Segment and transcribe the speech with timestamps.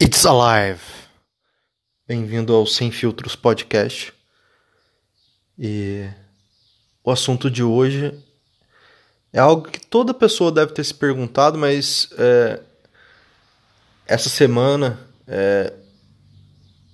[0.00, 0.80] It's Alive!
[2.06, 4.14] Bem-vindo ao Sem Filtros Podcast.
[5.58, 6.08] E
[7.02, 8.14] o assunto de hoje
[9.32, 12.60] é algo que toda pessoa deve ter se perguntado, mas é,
[14.06, 15.72] essa semana é,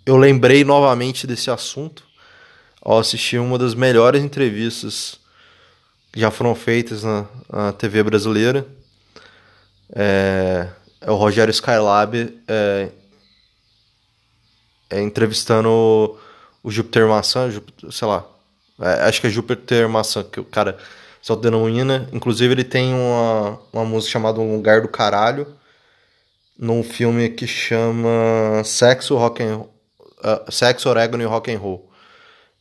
[0.07, 2.07] eu lembrei novamente desse assunto
[2.81, 5.21] ao assistir uma das melhores entrevistas
[6.11, 8.67] que já foram feitas na, na TV brasileira.
[9.95, 10.71] É,
[11.05, 12.15] é o Rogério Skylab
[12.49, 12.89] é,
[14.91, 16.19] é, entrevistando o,
[16.63, 18.27] o Júpiter Maçã, Júpiter, sei lá,
[18.81, 20.79] é, acho que é Júpiter Maçã, que o cara
[21.23, 22.09] se autodenomina.
[22.13, 25.47] Inclusive ele tem uma, uma música chamada Um Lugar do Caralho,
[26.59, 31.91] num filme que chama Sexo, Rock and, uh, Sexo, Orégano e Rock and Roll.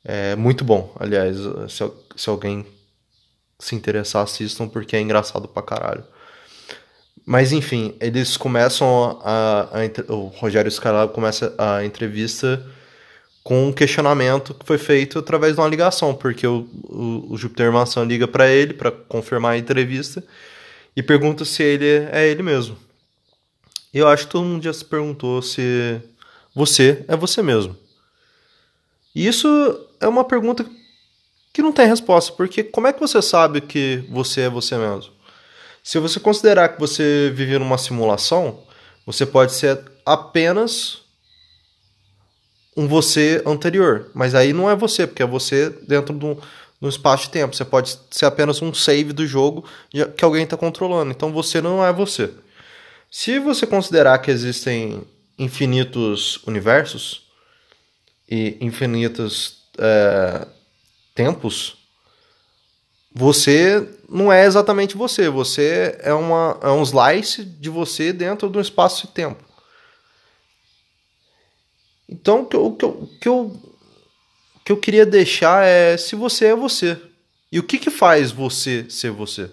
[0.03, 1.37] É muito bom, aliás,
[1.69, 2.65] se, se alguém
[3.57, 6.03] se interessar, assistam, porque é engraçado pra caralho.
[7.25, 12.65] Mas enfim, eles começam a, a, o Rogério Scalab começa a entrevista
[13.43, 17.71] com um questionamento que foi feito através de uma ligação, porque o, o, o Júpiter
[17.71, 20.23] Maçã liga para ele para confirmar a entrevista
[20.95, 22.77] e pergunta se ele é ele mesmo.
[23.93, 26.01] Eu acho que todo mundo já se perguntou se
[26.55, 27.77] você é você mesmo.
[29.13, 29.47] E isso
[29.99, 30.65] é uma pergunta
[31.53, 35.13] que não tem resposta, porque como é que você sabe que você é você mesmo?
[35.83, 38.63] Se você considerar que você vive numa simulação,
[39.05, 41.01] você pode ser apenas
[42.75, 44.09] um você anterior.
[44.13, 47.53] Mas aí não é você, porque é você dentro de um, espaço de tempo.
[47.53, 49.65] Você pode ser apenas um save do jogo
[50.17, 51.11] que alguém está controlando.
[51.11, 52.31] Então você não é você.
[53.11, 55.03] Se você considerar que existem
[55.37, 57.27] infinitos universos
[58.29, 60.47] e infinitos é,
[61.13, 61.82] tempos,
[63.13, 65.29] você não é exatamente você.
[65.29, 69.43] Você é, uma, é um slice de você dentro de um espaço e tempo.
[72.09, 73.39] Então, o que eu, o que eu, o que eu,
[74.55, 76.99] o que eu queria deixar é se você é você.
[77.51, 79.49] E o que, que faz você ser você?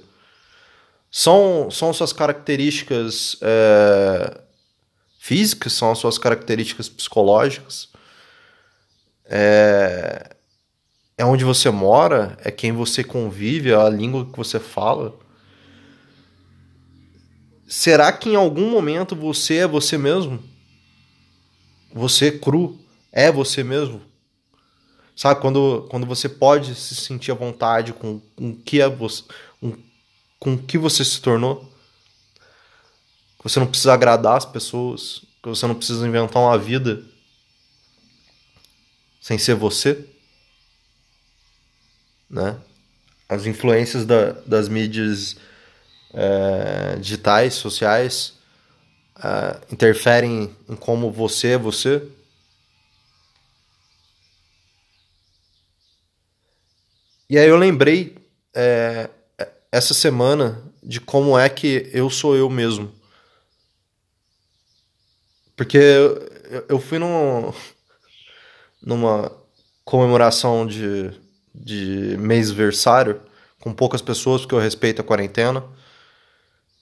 [1.11, 4.41] São, são suas características é,
[5.19, 7.89] físicas, são as suas características psicológicas.
[9.27, 10.37] É,
[11.21, 15.15] é onde você mora, é quem você convive, é a língua que você fala.
[17.69, 20.43] Será que em algum momento você é você mesmo?
[21.93, 22.81] Você cru
[23.13, 24.01] é você mesmo?
[25.15, 29.23] Sabe, quando, quando você pode se sentir à vontade com, com que é você,
[29.61, 29.77] com,
[30.39, 31.71] com que você se tornou?
[33.45, 37.05] Você não precisa agradar as pessoas, que você não precisa inventar uma vida
[39.21, 40.19] sem ser você?
[42.31, 42.57] Né?
[43.29, 45.37] As influências da, das mídias
[46.15, 48.35] é, digitais, sociais,
[49.23, 52.03] é, interferem em como você é você.
[57.29, 58.17] E aí eu lembrei
[58.55, 59.09] é,
[59.71, 62.93] essa semana de como é que eu sou eu mesmo.
[65.57, 67.53] Porque eu, eu fui num,
[68.83, 69.31] numa
[69.85, 71.13] comemoração de
[71.55, 73.21] de mês-versário
[73.61, 75.63] com poucas pessoas, porque eu respeito a quarentena.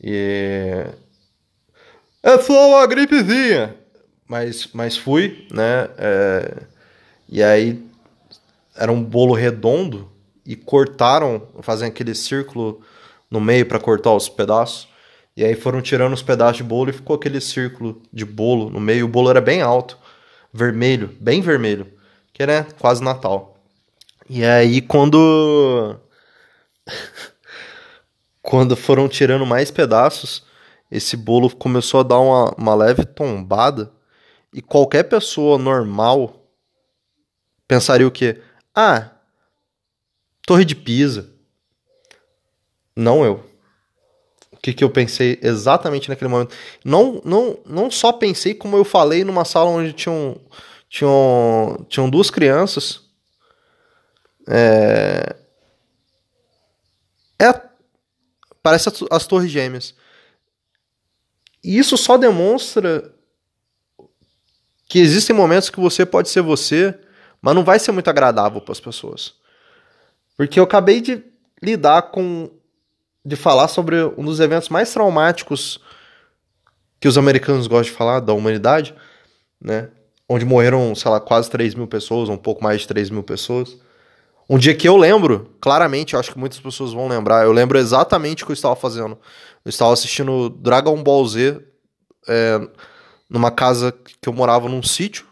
[0.01, 0.85] E.
[2.23, 3.75] É só uma gripezinha!
[4.27, 5.89] Mas, mas fui, né?
[5.97, 6.63] É...
[7.29, 7.83] E aí
[8.77, 10.11] era um bolo redondo
[10.47, 12.81] e cortaram, fazem aquele círculo
[13.31, 14.89] no meio para cortar os pedaços.
[15.37, 18.81] E aí foram tirando os pedaços de bolo e ficou aquele círculo de bolo no
[18.81, 19.05] meio.
[19.05, 19.99] O bolo era bem alto,
[20.53, 21.87] vermelho, bem vermelho,
[22.33, 23.58] que era quase Natal.
[24.29, 25.99] E aí quando
[28.43, 30.45] quando foram tirando mais pedaços,
[30.91, 33.91] esse bolo começou a dar uma, uma leve tombada
[34.53, 36.47] e qualquer pessoa normal
[37.67, 38.43] pensaria o quê?
[38.75, 39.11] Ah,
[40.47, 41.31] Torre de Pisa.
[42.95, 43.45] Não eu.
[44.53, 46.55] O que, que eu pensei exatamente naquele momento?
[46.85, 50.39] Não, não, não só pensei, como eu falei numa sala onde tinham,
[50.89, 53.08] tinham, tinham duas crianças
[54.49, 55.37] é,
[57.41, 57.69] é
[58.63, 59.95] parece as, torres gêmeas.
[61.63, 63.15] E isso só demonstra
[64.89, 66.99] que existem momentos que você pode ser você,
[67.43, 69.35] mas não vai ser muito agradável para as pessoas.
[70.37, 71.23] Porque eu acabei de
[71.63, 72.51] lidar com
[73.25, 75.79] de falar sobre um dos eventos mais traumáticos
[76.99, 78.95] que os americanos gostam de falar da humanidade,
[79.61, 79.91] né?
[80.27, 83.77] Onde morreram, sei lá, quase 3 mil pessoas, um pouco mais de 3 mil pessoas.
[84.49, 87.79] Um dia que eu lembro, claramente, eu acho que muitas pessoas vão lembrar, eu lembro
[87.79, 89.19] exatamente o que eu estava fazendo.
[89.63, 91.61] Eu estava assistindo Dragon Ball Z
[92.27, 92.59] é,
[93.29, 95.27] numa casa que eu morava num sítio.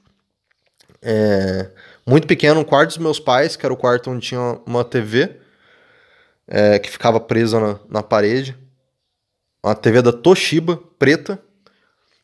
[1.00, 1.70] É,
[2.06, 5.40] muito pequeno, um quarto dos meus pais, que era o quarto onde tinha uma TV
[6.46, 8.54] é, que ficava presa na, na parede.
[9.64, 11.40] Uma TV da Toshiba, preta.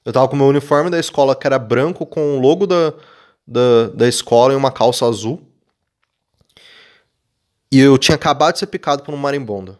[0.04, 2.92] Eu tava com o meu uniforme da escola, que era branco, com o logo da,
[3.46, 5.51] da, da escola e uma calça azul.
[7.72, 9.78] E eu tinha acabado de ser picado por um marimbondo.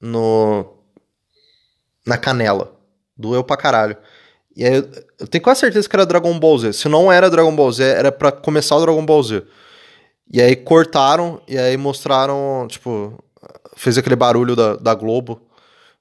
[0.00, 0.64] No.
[2.06, 2.74] Na canela.
[3.14, 3.96] Doeu pra caralho.
[4.56, 4.76] E aí
[5.18, 6.72] eu, tenho quase certeza que era Dragon Ball Z.
[6.72, 9.42] Se não era Dragon Ball Z, era para começar o Dragon Ball Z.
[10.32, 13.22] E aí cortaram e aí mostraram, tipo,
[13.76, 15.42] fez aquele barulho da, da Globo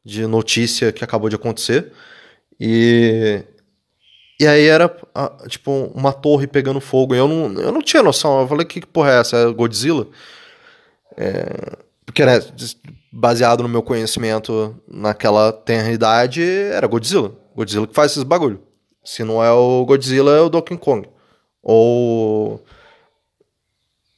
[0.05, 1.91] de notícia que acabou de acontecer.
[2.57, 3.43] E
[4.39, 4.93] e aí era,
[5.47, 7.15] tipo, uma torre pegando fogo.
[7.15, 8.41] E eu não, eu não tinha noção.
[8.41, 9.37] Eu falei, que porra é essa?
[9.37, 10.07] É Godzilla?
[11.17, 12.39] É, porque, né,
[13.11, 17.33] baseado no meu conhecimento naquela tenridade, era Godzilla.
[17.55, 18.61] Godzilla que faz esses bagulho.
[19.03, 21.07] Se não é o Godzilla, é o Donkey Kong.
[21.63, 22.63] Ou.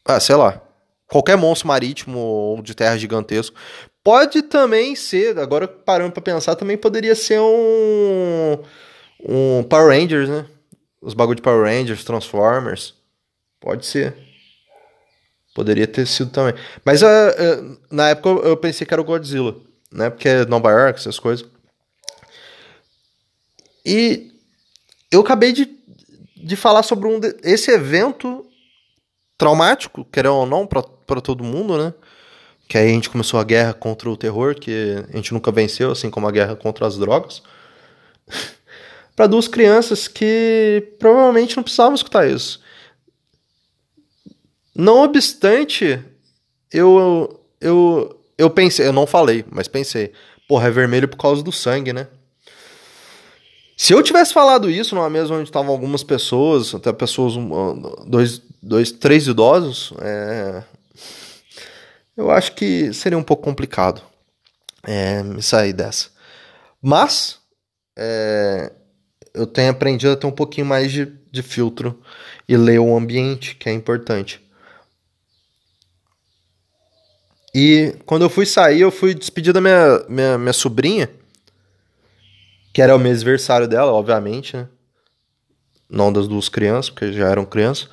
[0.05, 0.61] Ah, sei lá.
[1.07, 3.55] Qualquer monstro marítimo ou de terra gigantesco.
[4.03, 8.57] Pode também ser, agora parando pra pensar, também poderia ser um.
[9.27, 10.45] Um Power Rangers, né?
[11.01, 12.93] Os bagulho de Power Rangers, Transformers.
[13.59, 14.26] Pode ser.
[15.57, 16.53] Poderia ter sido também.
[16.85, 19.55] Mas uh, uh, na época eu pensei que era o Godzilla,
[19.91, 20.07] né?
[20.07, 21.47] Porque é Nova York, essas coisas.
[23.83, 24.31] E
[25.09, 25.67] eu acabei de,
[26.35, 28.45] de falar sobre um de, esse evento
[29.35, 31.91] traumático, querendo ou não, para todo mundo, né?
[32.67, 35.89] Que aí a gente começou a guerra contra o terror, que a gente nunca venceu,
[35.89, 37.41] assim como a guerra contra as drogas.
[39.15, 42.61] para duas crianças que provavelmente não precisavam escutar isso.
[44.77, 45.99] Não obstante,
[46.71, 50.13] eu, eu, eu pensei, eu não falei, mas pensei,
[50.47, 52.07] porra, é vermelho por causa do sangue, né?
[53.75, 57.33] Se eu tivesse falado isso numa mesa onde estavam algumas pessoas, até pessoas,
[58.05, 60.63] dois, dois três idosos, é...
[62.15, 64.03] eu acho que seria um pouco complicado
[64.83, 66.09] é, me sair dessa.
[66.79, 67.39] Mas
[67.97, 68.71] é,
[69.33, 71.99] eu tenho aprendido a ter um pouquinho mais de, de filtro
[72.47, 74.46] e ler o ambiente, que é importante.
[77.59, 81.09] E quando eu fui sair, eu fui despedir da minha, minha, minha sobrinha,
[82.71, 84.67] que era o mês aniversário dela, obviamente, né?
[85.89, 87.89] Não das duas crianças, porque já eram crianças.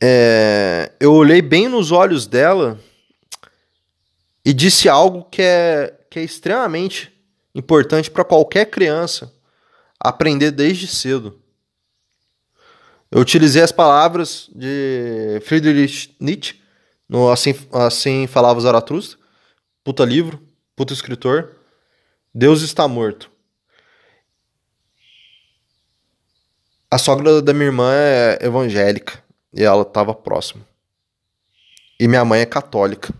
[0.00, 2.78] É, eu olhei bem nos olhos dela
[4.44, 7.12] e disse algo que é, que é extremamente
[7.52, 9.34] importante para qualquer criança
[9.98, 11.36] aprender desde cedo.
[13.10, 16.67] Eu utilizei as palavras de Friedrich Nietzsche
[17.08, 19.18] no Assim, assim Falava Zaratustra.
[19.82, 20.40] Puta livro,
[20.76, 21.56] puta escritor.
[22.34, 23.30] Deus está morto.
[26.90, 29.22] A sogra da minha irmã é evangélica
[29.52, 30.66] e ela estava próxima.
[32.00, 33.12] E minha mãe é católica.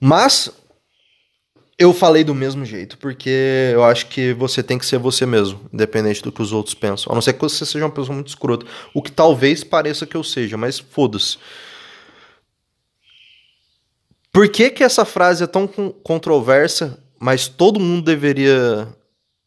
[0.00, 0.50] Mas
[1.78, 5.60] eu falei do mesmo jeito, porque eu acho que você tem que ser você mesmo,
[5.72, 7.12] independente do que os outros pensam.
[7.12, 8.64] A não ser que você seja uma pessoa muito escrota.
[8.94, 11.38] O que talvez pareça que eu seja, mas foda-se.
[14.36, 18.86] Por que, que essa frase é tão controversa, mas todo mundo deveria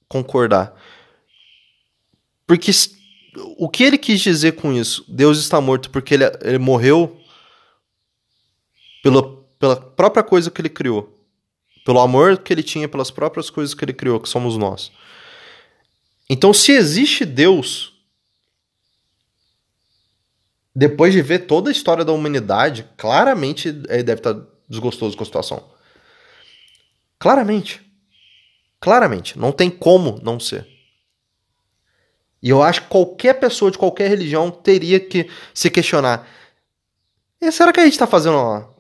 [0.08, 0.76] concordar?
[2.48, 2.72] Porque
[3.56, 5.06] o que ele quis dizer com isso?
[5.08, 7.22] Deus está morto porque ele, ele morreu
[9.04, 9.22] pela,
[9.60, 11.24] pela própria coisa que ele criou.
[11.86, 14.92] Pelo amor que ele tinha pelas próprias coisas que ele criou, que somos nós.
[16.28, 17.94] Então, se existe Deus,
[20.76, 24.34] depois de ver toda a história da humanidade, claramente ele deve estar
[24.70, 25.64] desgostoso com a situação.
[27.18, 27.82] Claramente.
[28.80, 29.38] Claramente.
[29.38, 30.68] Não tem como não ser.
[32.42, 36.28] E eu acho que qualquer pessoa de qualquer religião teria que se questionar:
[37.52, 38.74] será que a gente está fazendo uma...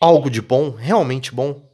[0.00, 1.68] algo de bom, realmente bom?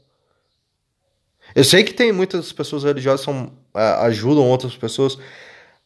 [1.55, 5.19] Eu sei que tem muitas pessoas religiosas que são, é, ajudam outras pessoas,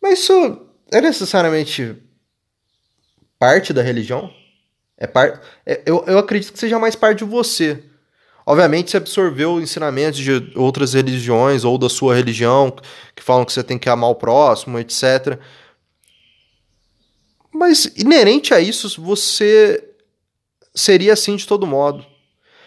[0.01, 1.97] mas isso é necessariamente
[3.39, 4.33] parte da religião?
[5.03, 5.43] É par...
[5.67, 7.83] É, eu, eu acredito que seja mais parte de você.
[8.47, 12.73] Obviamente, você absorveu ensinamentos de outras religiões ou da sua religião,
[13.17, 15.41] que falam que você tem que amar o próximo, etc.
[17.53, 19.83] Mas, inerente a isso, você
[20.73, 22.07] seria assim de todo modo.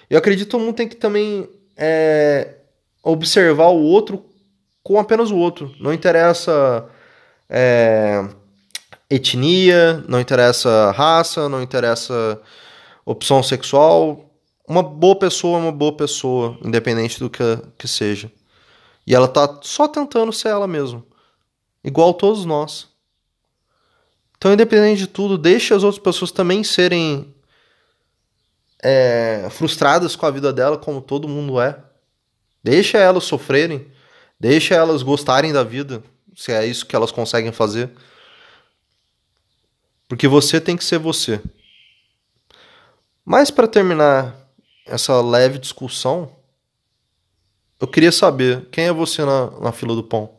[0.10, 2.56] Eu acredito que todo mundo tem que também é,
[3.02, 4.26] observar o outro
[4.84, 5.74] com apenas o outro.
[5.80, 6.86] Não interessa.
[7.50, 8.28] É,
[9.10, 12.42] etnia, não interessa raça, não interessa
[13.06, 14.32] opção sexual.
[14.68, 17.44] Uma boa pessoa é uma boa pessoa, independente do que,
[17.78, 18.32] que seja.
[19.06, 21.04] E ela tá só tentando ser ela mesma.
[21.84, 22.88] Igual todos nós.
[24.38, 27.34] Então, independente de tudo, deixe as outras pessoas também serem
[28.82, 31.80] é, frustradas com a vida dela, como todo mundo é.
[32.64, 33.88] Deixa elas sofrerem.
[34.40, 36.04] Deixa elas gostarem da vida,
[36.36, 37.90] se é isso que elas conseguem fazer.
[40.08, 41.42] Porque você tem que ser você.
[43.24, 44.36] Mas para terminar
[44.86, 46.32] essa leve discussão,
[47.80, 50.32] eu queria saber quem é você na, na fila do pão.